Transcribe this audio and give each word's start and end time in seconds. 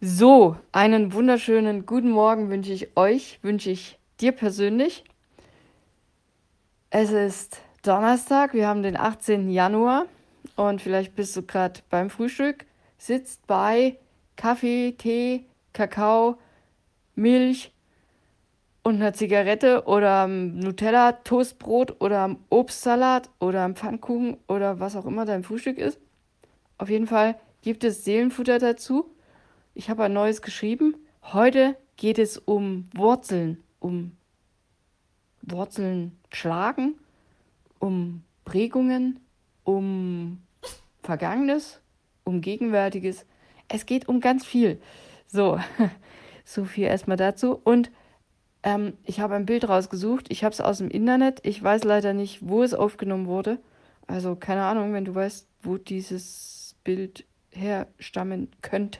So, 0.00 0.56
einen 0.70 1.12
wunderschönen 1.12 1.84
guten 1.84 2.12
Morgen 2.12 2.50
wünsche 2.50 2.72
ich 2.72 2.96
euch, 2.96 3.40
wünsche 3.42 3.70
ich 3.70 3.98
dir 4.20 4.30
persönlich. 4.30 5.02
Es 6.90 7.10
ist 7.10 7.60
Donnerstag, 7.82 8.54
wir 8.54 8.68
haben 8.68 8.84
den 8.84 8.96
18. 8.96 9.50
Januar 9.50 10.06
und 10.54 10.80
vielleicht 10.80 11.16
bist 11.16 11.36
du 11.36 11.42
gerade 11.42 11.80
beim 11.90 12.10
Frühstück, 12.10 12.64
sitzt 12.96 13.44
bei 13.48 13.98
Kaffee, 14.36 14.92
Tee, 14.92 15.46
Kakao, 15.72 16.38
Milch 17.16 17.72
und 18.84 19.02
einer 19.02 19.14
Zigarette 19.14 19.82
oder 19.86 20.28
Nutella, 20.28 21.10
Toastbrot 21.10 22.00
oder 22.00 22.36
Obstsalat 22.50 23.30
oder 23.40 23.68
Pfannkuchen 23.70 24.36
oder 24.46 24.78
was 24.78 24.94
auch 24.94 25.06
immer 25.06 25.24
dein 25.24 25.42
Frühstück 25.42 25.76
ist. 25.76 25.98
Auf 26.78 26.88
jeden 26.88 27.08
Fall 27.08 27.34
gibt 27.62 27.82
es 27.82 28.04
Seelenfutter 28.04 28.60
dazu 28.60 29.10
ich 29.78 29.88
habe 29.88 30.02
ein 30.02 30.12
neues 30.12 30.42
geschrieben. 30.42 30.96
Heute 31.22 31.76
geht 31.96 32.18
es 32.18 32.36
um 32.36 32.86
Wurzeln, 32.94 33.62
um 33.78 34.10
Wurzeln 35.40 36.18
schlagen, 36.32 36.98
um 37.78 38.24
Prägungen, 38.44 39.20
um 39.62 40.42
Vergangenes, 41.04 41.80
um 42.24 42.40
Gegenwärtiges. 42.40 43.24
Es 43.68 43.86
geht 43.86 44.08
um 44.08 44.18
ganz 44.20 44.44
viel. 44.44 44.80
So, 45.28 45.60
so 46.44 46.64
viel 46.64 46.88
erstmal 46.88 47.16
dazu. 47.16 47.54
Und 47.62 47.92
ähm, 48.64 48.94
ich 49.04 49.20
habe 49.20 49.36
ein 49.36 49.46
Bild 49.46 49.68
rausgesucht. 49.68 50.26
Ich 50.28 50.42
habe 50.42 50.52
es 50.52 50.60
aus 50.60 50.78
dem 50.78 50.90
Internet. 50.90 51.38
Ich 51.44 51.62
weiß 51.62 51.84
leider 51.84 52.14
nicht, 52.14 52.40
wo 52.48 52.64
es 52.64 52.74
aufgenommen 52.74 53.26
wurde. 53.26 53.60
Also 54.08 54.34
keine 54.34 54.64
Ahnung, 54.64 54.92
wenn 54.92 55.04
du 55.04 55.14
weißt, 55.14 55.46
wo 55.62 55.76
dieses 55.76 56.74
Bild 56.82 57.24
herstammen 57.52 58.50
könnte, 58.60 58.98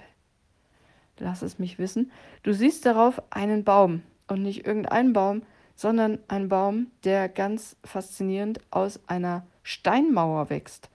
lass 1.21 1.43
es 1.43 1.59
mich 1.59 1.79
wissen. 1.79 2.11
Du 2.43 2.53
siehst 2.53 2.87
darauf 2.87 3.23
einen 3.31 3.65
Baum 3.65 4.03
und 4.29 4.43
nicht 4.43 4.67
irgendeinen 4.67 5.13
Baum, 5.13 5.43
sondern 5.75 6.19
einen 6.29 6.49
Baum, 6.49 6.89
der 7.05 7.29
ganz 7.29 7.77
faszinierend 7.85 8.61
aus 8.71 9.01
einer 9.07 9.47
Steinmauer 9.63 10.51
wächst. 10.51 10.91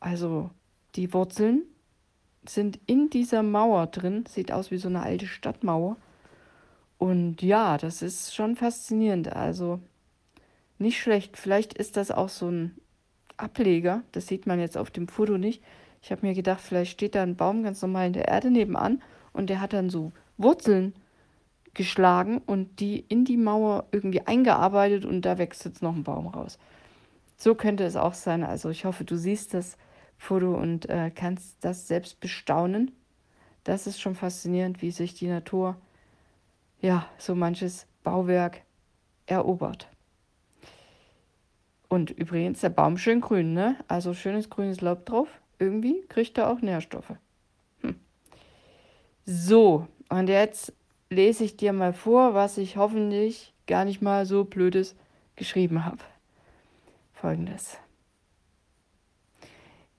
Also 0.00 0.50
die 0.94 1.12
Wurzeln 1.12 1.62
sind 2.48 2.78
in 2.86 3.10
dieser 3.10 3.42
Mauer 3.42 3.86
drin, 3.86 4.24
sieht 4.28 4.52
aus 4.52 4.70
wie 4.70 4.76
so 4.76 4.88
eine 4.88 5.02
alte 5.02 5.26
Stadtmauer. 5.26 5.96
Und 6.98 7.42
ja, 7.42 7.78
das 7.78 8.02
ist 8.02 8.34
schon 8.34 8.56
faszinierend. 8.56 9.32
Also 9.34 9.80
nicht 10.78 11.00
schlecht. 11.00 11.36
Vielleicht 11.36 11.74
ist 11.74 11.96
das 11.96 12.10
auch 12.10 12.28
so 12.28 12.48
ein 12.48 12.76
Ableger. 13.36 14.02
Das 14.12 14.26
sieht 14.26 14.46
man 14.46 14.60
jetzt 14.60 14.76
auf 14.76 14.90
dem 14.90 15.08
Foto 15.08 15.38
nicht. 15.38 15.62
Ich 16.00 16.10
habe 16.12 16.26
mir 16.26 16.34
gedacht, 16.34 16.60
vielleicht 16.60 16.92
steht 16.92 17.14
da 17.14 17.22
ein 17.22 17.36
Baum 17.36 17.62
ganz 17.62 17.82
normal 17.82 18.08
in 18.08 18.12
der 18.12 18.28
Erde 18.28 18.50
nebenan 18.50 19.02
und 19.32 19.50
der 19.50 19.60
hat 19.60 19.72
dann 19.72 19.90
so 19.90 20.12
Wurzeln 20.36 20.94
geschlagen 21.74 22.38
und 22.38 22.80
die 22.80 23.00
in 23.00 23.24
die 23.24 23.36
Mauer 23.36 23.86
irgendwie 23.92 24.20
eingearbeitet 24.20 25.04
und 25.04 25.22
da 25.22 25.38
wächst 25.38 25.64
jetzt 25.64 25.82
noch 25.82 25.94
ein 25.94 26.04
Baum 26.04 26.26
raus. 26.26 26.58
So 27.36 27.54
könnte 27.54 27.84
es 27.84 27.96
auch 27.96 28.14
sein. 28.14 28.44
Also 28.44 28.70
ich 28.70 28.84
hoffe, 28.84 29.04
du 29.04 29.16
siehst 29.16 29.54
das 29.54 29.76
Foto 30.18 30.54
und 30.54 30.88
äh, 30.88 31.10
kannst 31.14 31.56
das 31.64 31.88
selbst 31.88 32.20
bestaunen. 32.20 32.92
Das 33.64 33.86
ist 33.86 34.00
schon 34.00 34.14
faszinierend, 34.14 34.82
wie 34.82 34.90
sich 34.90 35.14
die 35.14 35.28
Natur, 35.28 35.76
ja, 36.80 37.06
so 37.18 37.34
manches 37.34 37.86
Bauwerk 38.02 38.62
erobert. 39.26 39.88
Und 41.88 42.10
übrigens 42.10 42.60
der 42.60 42.70
Baum 42.70 42.96
schön 42.96 43.20
grün, 43.20 43.52
ne? 43.52 43.76
Also 43.86 44.14
schönes 44.14 44.50
grünes 44.50 44.80
Laub 44.80 45.04
drauf. 45.06 45.28
Irgendwie 45.58 46.02
kriegt 46.08 46.38
er 46.38 46.48
auch 46.48 46.60
Nährstoffe. 46.60 47.12
So, 49.24 49.86
und 50.08 50.28
jetzt 50.28 50.72
lese 51.08 51.44
ich 51.44 51.56
dir 51.56 51.72
mal 51.72 51.92
vor, 51.92 52.34
was 52.34 52.58
ich 52.58 52.76
hoffentlich 52.76 53.54
gar 53.68 53.84
nicht 53.84 54.02
mal 54.02 54.26
so 54.26 54.44
blödes 54.44 54.96
geschrieben 55.36 55.84
habe. 55.84 55.98
Folgendes. 57.14 57.78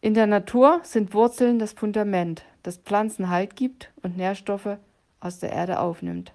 In 0.02 0.14
der 0.14 0.28
Natur 0.28 0.82
sind 0.84 1.14
Wurzeln 1.14 1.58
das 1.58 1.72
Fundament, 1.72 2.44
das 2.64 2.78
Pflanzen 2.78 3.30
Halt 3.30 3.56
gibt 3.56 3.94
und 4.02 4.18
Nährstoffe 4.18 4.78
aus 5.22 5.40
der 5.40 5.54
Erde 5.54 5.80
aufnimmt. 5.80 6.34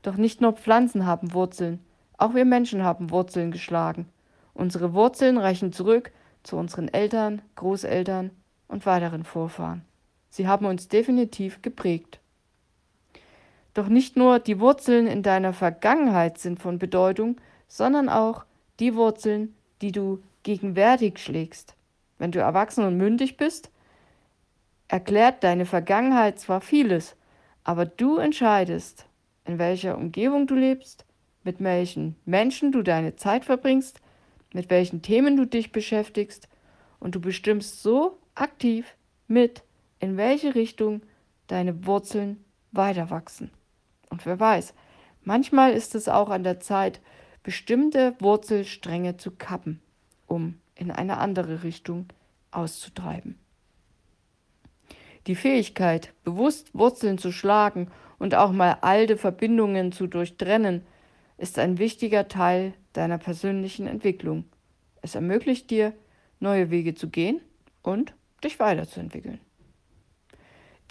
Doch 0.00 0.16
nicht 0.16 0.40
nur 0.40 0.54
Pflanzen 0.54 1.04
haben 1.04 1.34
Wurzeln, 1.34 1.80
auch 2.16 2.34
wir 2.34 2.46
Menschen 2.46 2.82
haben 2.82 3.10
Wurzeln 3.10 3.50
geschlagen. 3.50 4.08
Unsere 4.54 4.94
Wurzeln 4.94 5.36
reichen 5.36 5.74
zurück 5.74 6.12
zu 6.42 6.56
unseren 6.56 6.88
Eltern, 6.88 7.42
Großeltern 7.56 8.30
und 8.68 8.86
weiteren 8.86 9.24
Vorfahren. 9.24 9.84
Sie 10.30 10.48
haben 10.48 10.66
uns 10.66 10.88
definitiv 10.88 11.62
geprägt. 11.62 12.20
Doch 13.74 13.88
nicht 13.88 14.16
nur 14.16 14.38
die 14.38 14.60
Wurzeln 14.60 15.06
in 15.06 15.22
deiner 15.22 15.52
Vergangenheit 15.52 16.38
sind 16.38 16.60
von 16.60 16.78
Bedeutung, 16.78 17.40
sondern 17.66 18.08
auch 18.08 18.44
die 18.78 18.94
Wurzeln, 18.94 19.54
die 19.82 19.90
du 19.92 20.22
gegenwärtig 20.44 21.18
schlägst. 21.18 21.74
Wenn 22.18 22.30
du 22.30 22.38
erwachsen 22.38 22.84
und 22.84 22.96
mündig 22.96 23.36
bist, 23.36 23.70
erklärt 24.86 25.42
deine 25.42 25.66
Vergangenheit 25.66 26.38
zwar 26.38 26.60
vieles, 26.60 27.16
aber 27.64 27.84
du 27.84 28.18
entscheidest, 28.18 29.06
in 29.44 29.58
welcher 29.58 29.98
Umgebung 29.98 30.46
du 30.46 30.54
lebst, 30.54 31.04
mit 31.42 31.62
welchen 31.62 32.16
Menschen 32.24 32.70
du 32.70 32.82
deine 32.82 33.16
Zeit 33.16 33.44
verbringst, 33.44 34.00
mit 34.52 34.70
welchen 34.70 35.02
Themen 35.02 35.36
du 35.36 35.46
dich 35.46 35.72
beschäftigst 35.72 36.48
und 37.00 37.14
du 37.14 37.20
bestimmst 37.20 37.82
so 37.82 38.18
aktiv 38.34 38.94
mit, 39.26 39.64
in 39.98 40.16
welche 40.16 40.54
Richtung 40.54 41.02
deine 41.48 41.86
Wurzeln 41.86 42.44
weiter 42.72 43.10
wachsen. 43.10 43.50
Und 44.14 44.24
wer 44.26 44.38
weiß, 44.38 44.74
manchmal 45.24 45.72
ist 45.72 45.96
es 45.96 46.08
auch 46.08 46.30
an 46.30 46.44
der 46.44 46.60
Zeit, 46.60 47.00
bestimmte 47.42 48.14
Wurzelstränge 48.20 49.16
zu 49.16 49.32
kappen, 49.32 49.80
um 50.28 50.60
in 50.76 50.92
eine 50.92 51.18
andere 51.18 51.64
Richtung 51.64 52.06
auszutreiben. 52.52 53.40
Die 55.26 55.34
Fähigkeit, 55.34 56.14
bewusst 56.22 56.72
Wurzeln 56.74 57.18
zu 57.18 57.32
schlagen 57.32 57.90
und 58.20 58.36
auch 58.36 58.52
mal 58.52 58.78
alte 58.82 59.16
Verbindungen 59.16 59.90
zu 59.90 60.06
durchtrennen, 60.06 60.86
ist 61.36 61.58
ein 61.58 61.78
wichtiger 61.78 62.28
Teil 62.28 62.72
deiner 62.92 63.18
persönlichen 63.18 63.88
Entwicklung. 63.88 64.44
Es 65.02 65.16
ermöglicht 65.16 65.70
dir, 65.70 65.92
neue 66.38 66.70
Wege 66.70 66.94
zu 66.94 67.10
gehen 67.10 67.40
und 67.82 68.14
dich 68.44 68.60
weiterzuentwickeln. 68.60 69.40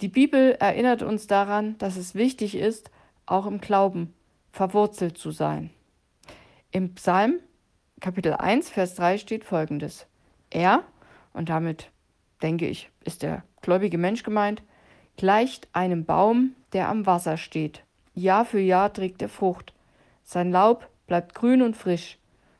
Die 0.02 0.08
Bibel 0.08 0.56
erinnert 0.60 1.02
uns 1.02 1.26
daran, 1.26 1.78
dass 1.78 1.96
es 1.96 2.14
wichtig 2.14 2.56
ist, 2.56 2.90
auch 3.26 3.46
im 3.46 3.60
Glauben 3.60 4.14
verwurzelt 4.52 5.18
zu 5.18 5.30
sein. 5.30 5.70
Im 6.70 6.94
Psalm 6.94 7.40
Kapitel 8.00 8.34
1, 8.34 8.68
Vers 8.68 8.96
3 8.96 9.16
steht 9.16 9.44
folgendes. 9.44 10.06
Er, 10.50 10.82
und 11.32 11.48
damit 11.48 11.90
denke 12.42 12.66
ich, 12.66 12.90
ist 13.02 13.22
der 13.22 13.44
gläubige 13.62 13.96
Mensch 13.96 14.22
gemeint, 14.22 14.62
gleicht 15.16 15.68
einem 15.72 16.04
Baum, 16.04 16.54
der 16.74 16.90
am 16.90 17.06
Wasser 17.06 17.38
steht. 17.38 17.82
Jahr 18.14 18.44
für 18.44 18.60
Jahr 18.60 18.92
trägt 18.92 19.22
er 19.22 19.30
Frucht. 19.30 19.72
Sein 20.22 20.50
Laub 20.50 20.86
bleibt 21.06 21.34
grün 21.34 21.62
und 21.62 21.78
frisch. 21.78 22.18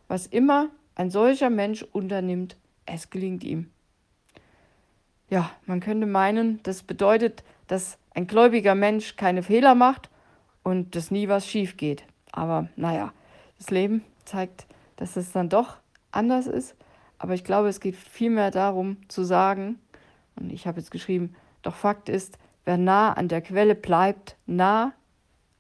Was 0.09 0.27
immer 0.27 0.71
ein 0.95 1.11
solcher 1.11 1.51
Mensch 1.51 1.83
unternimmt, 1.83 2.57
es 2.87 3.11
gelingt 3.11 3.45
ihm. 3.45 3.71
Ja, 5.29 5.51
man 5.67 5.81
könnte 5.81 6.07
meinen, 6.07 6.63
das 6.63 6.83
bedeutet, 6.83 7.45
dass 7.67 7.99
ein 8.15 8.27
gläubiger 8.27 8.75
Mensch 8.75 9.17
keine 9.17 9.43
Fehler 9.43 9.75
macht 9.75 10.09
und 10.65 10.97
dass 10.97 11.13
nie 11.13 11.29
was 11.29 11.47
schief 11.47 11.77
geht. 11.77 12.05
Aber 12.33 12.69
naja, 12.75 13.13
das 13.59 13.71
Leben 13.71 14.03
zeigt, 14.25 14.67
dass 14.97 15.17
es 15.17 15.31
dann 15.31 15.49
doch 15.49 15.77
anders 16.11 16.49
ist. 16.49 16.75
Aber 17.19 17.35
ich 17.35 17.45
glaube, 17.45 17.69
es 17.69 17.79
geht 17.79 17.95
vielmehr 17.95 18.51
darum 18.51 18.97
zu 19.09 19.23
sagen, 19.23 19.79
und 20.37 20.53
ich 20.53 20.67
habe 20.67 20.81
jetzt 20.81 20.91
geschrieben, 20.91 21.37
doch 21.63 21.77
Fakt 21.77 22.09
ist, 22.09 22.39
wer 22.65 22.77
nah 22.77 23.13
an 23.13 23.29
der 23.29 23.41
Quelle 23.41 23.77
bleibt, 23.77 24.37
nah 24.47 24.93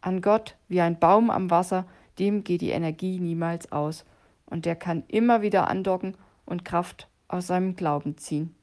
an 0.01 0.21
Gott 0.21 0.57
wie 0.69 0.81
ein 0.81 0.99
Baum 0.99 1.31
am 1.31 1.51
Wasser, 1.51 1.87
dem 2.19 2.43
geht 2.43 2.61
die 2.61 2.71
Energie 2.71 3.21
niemals 3.21 3.71
aus. 3.73 4.05
Und 4.47 4.67
der 4.67 4.77
kann 4.77 5.05
immer 5.09 5.43
wieder 5.43 5.69
andocken 5.69 6.17
und 6.45 6.65
Kraft 6.65 7.09
aus 7.29 7.47
seinem 7.47 7.77
Glauben 7.77 8.19
ziehen. 8.19 8.55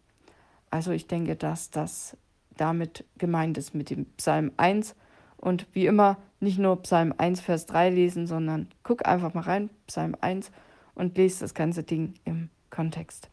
Also 0.70 0.92
ich 0.92 1.08
denke, 1.08 1.36
dass 1.36 1.70
das 1.70 2.18
damit 2.56 3.06
gemeint 3.18 3.58
ist 3.58 3.74
mit 3.74 3.90
dem 3.90 4.06
Psalm 4.18 4.52
1. 4.58 4.96
Und 5.38 5.66
wie 5.74 5.88
immer, 5.88 6.18
nicht 6.42 6.60
nur 6.60 6.82
Psalm 6.82 7.14
1, 7.18 7.42
Vers 7.42 7.66
3 7.68 7.90
lesen, 7.90 8.28
sondern 8.28 8.68
guck 8.84 9.08
einfach 9.08 9.34
mal 9.34 9.42
rein, 9.42 9.70
Psalm 9.88 10.16
1, 10.20 10.52
und 10.96 11.18
lese 11.18 11.42
das 11.42 11.54
ganze 11.54 11.84
Ding 11.84 12.16
im 12.26 12.50
Kontext. 12.70 13.30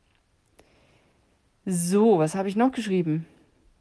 So, 1.64 2.18
was 2.18 2.34
habe 2.34 2.48
ich 2.48 2.56
noch 2.56 2.72
geschrieben? 2.72 3.26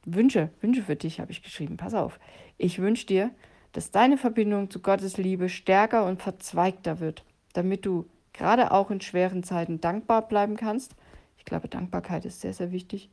Wünsche, 0.06 0.50
Wünsche 0.62 0.84
für 0.84 0.96
dich 0.96 1.20
habe 1.20 1.32
ich 1.32 1.44
geschrieben. 1.44 1.78
Pass 1.78 1.94
auf. 1.94 2.20
Ich 2.58 2.80
wünsche 2.80 3.06
dir, 3.06 3.32
dass 3.74 3.92
deine 3.92 4.18
Verbindung 4.18 4.70
zu 4.70 4.82
Gottes 4.82 5.18
Liebe 5.18 5.50
stärker 5.50 6.06
und 6.06 6.22
verzweigter 6.22 7.00
wird, 7.00 7.24
damit 7.54 7.86
du 7.86 8.08
gerade 8.34 8.72
auch 8.72 8.92
in 8.92 9.02
schweren 9.02 9.44
Zeiten 9.44 9.82
dankbar 9.82 10.28
bleiben 10.28 10.56
kannst. 10.56 10.96
Ich 11.38 11.46
glaube, 11.46 11.68
Dankbarkeit 11.68 12.26
ist 12.26 12.42
sehr, 12.42 12.54
sehr 12.54 12.72
wichtig 12.72 13.10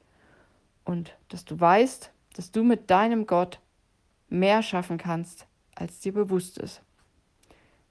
und 0.84 1.16
dass 1.28 1.44
du 1.44 1.58
weißt, 1.58 2.12
dass 2.34 2.52
du 2.52 2.62
mit 2.62 2.90
deinem 2.90 3.26
Gott 3.26 3.60
mehr 4.28 4.62
schaffen 4.62 4.98
kannst, 4.98 5.46
als 5.74 6.00
dir 6.00 6.12
bewusst 6.12 6.58
ist. 6.58 6.82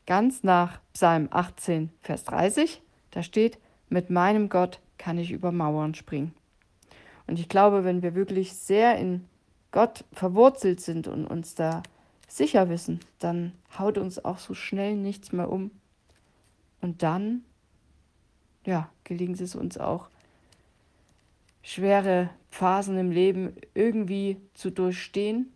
Ganz 0.06 0.44
nach 0.44 0.80
Psalm 0.94 1.28
18, 1.32 1.90
Vers 2.02 2.24
30, 2.26 2.82
da 3.12 3.24
steht, 3.24 3.58
mit 3.90 4.10
meinem 4.10 4.50
Gott 4.50 4.80
kann 4.98 5.18
ich 5.18 5.32
über 5.32 5.52
Mauern 5.52 5.96
springen. 5.96 6.34
Und 7.28 7.40
ich 7.40 7.48
glaube, 7.48 7.84
wenn 7.84 8.02
wir 8.02 8.16
wirklich 8.16 8.54
sehr 8.54 8.98
in 8.98 9.26
Gott 9.72 10.04
verwurzelt 10.12 10.82
sind 10.82 11.08
und 11.08 11.26
uns 11.26 11.56
da 11.56 11.84
sicher 12.28 12.70
wissen, 12.70 13.00
dann 13.20 13.54
haut 13.78 13.98
uns 13.98 14.24
auch 14.24 14.40
so 14.40 14.54
schnell 14.54 14.96
nichts 14.96 15.32
mehr 15.32 15.50
um. 15.50 15.72
Und 16.82 17.02
dann, 17.02 17.46
ja, 18.66 18.90
gelingt 19.04 19.40
es 19.40 19.56
uns 19.56 19.78
auch, 19.78 20.10
schwere 21.62 22.30
Phasen 22.50 22.98
im 22.98 23.12
Leben 23.12 23.56
irgendwie 23.74 24.38
zu 24.54 24.70
durchstehen. 24.70 25.53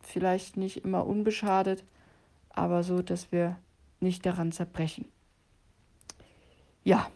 Vielleicht 0.00 0.56
nicht 0.56 0.84
immer 0.84 1.06
unbeschadet, 1.06 1.84
aber 2.48 2.82
so, 2.82 3.02
dass 3.02 3.30
wir 3.32 3.56
nicht 4.00 4.24
daran 4.26 4.52
zerbrechen. 4.52 5.06
Ja, 6.82 7.08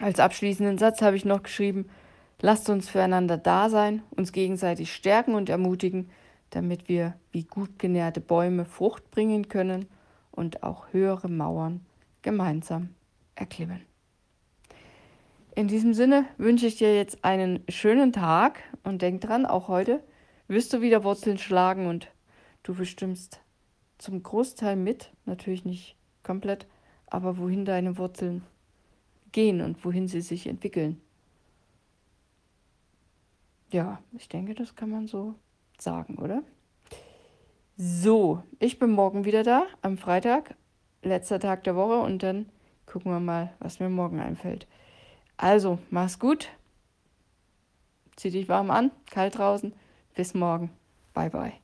als 0.00 0.20
abschließenden 0.20 0.78
Satz 0.78 1.02
habe 1.02 1.16
ich 1.16 1.24
noch 1.24 1.42
geschrieben, 1.42 1.88
lasst 2.40 2.68
uns 2.68 2.88
füreinander 2.88 3.38
da 3.38 3.70
sein, 3.70 4.02
uns 4.10 4.32
gegenseitig 4.32 4.92
stärken 4.92 5.34
und 5.34 5.48
ermutigen, 5.48 6.10
damit 6.50 6.88
wir 6.88 7.14
wie 7.32 7.44
gut 7.44 7.78
genährte 7.78 8.20
Bäume 8.20 8.64
Frucht 8.64 9.10
bringen 9.10 9.48
können 9.48 9.86
und 10.30 10.62
auch 10.62 10.92
höhere 10.92 11.28
Mauern 11.28 11.84
gemeinsam 12.22 12.90
erklimmen. 13.34 13.82
In 15.54 15.68
diesem 15.68 15.94
Sinne 15.94 16.26
wünsche 16.36 16.66
ich 16.66 16.76
dir 16.76 16.96
jetzt 16.96 17.24
einen 17.24 17.62
schönen 17.68 18.12
Tag 18.12 18.60
und 18.82 19.02
denk 19.02 19.20
dran, 19.20 19.46
auch 19.46 19.68
heute 19.68 20.02
wirst 20.48 20.72
du 20.72 20.80
wieder 20.80 21.04
Wurzeln 21.04 21.38
schlagen 21.38 21.86
und 21.86 22.08
du 22.62 22.74
bestimmst 22.74 23.40
zum 23.98 24.22
Großteil 24.22 24.76
mit, 24.76 25.12
natürlich 25.24 25.64
nicht 25.64 25.96
komplett, 26.22 26.66
aber 27.06 27.38
wohin 27.38 27.64
deine 27.64 27.96
Wurzeln 27.98 28.42
gehen 29.32 29.60
und 29.60 29.84
wohin 29.84 30.08
sie 30.08 30.20
sich 30.20 30.46
entwickeln. 30.46 31.00
Ja, 33.70 34.00
ich 34.12 34.28
denke, 34.28 34.54
das 34.54 34.74
kann 34.76 34.90
man 34.90 35.06
so 35.06 35.34
sagen, 35.78 36.18
oder? 36.18 36.42
So, 37.76 38.42
ich 38.60 38.78
bin 38.78 38.92
morgen 38.92 39.24
wieder 39.24 39.42
da, 39.42 39.66
am 39.82 39.98
Freitag, 39.98 40.54
letzter 41.02 41.40
Tag 41.40 41.64
der 41.64 41.74
Woche 41.74 41.98
und 41.98 42.22
dann 42.22 42.46
gucken 42.86 43.10
wir 43.10 43.20
mal, 43.20 43.52
was 43.58 43.80
mir 43.80 43.88
morgen 43.88 44.20
einfällt. 44.20 44.68
Also, 45.36 45.78
mach's 45.90 46.20
gut. 46.20 46.48
Zieh 48.14 48.30
dich 48.30 48.48
warm 48.48 48.70
an, 48.70 48.92
kalt 49.10 49.38
draußen. 49.38 49.74
Bis 50.14 50.34
morgen. 50.34 50.70
Bye 51.12 51.30
bye. 51.30 51.63